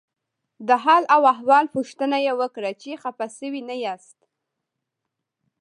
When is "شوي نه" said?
3.37-3.75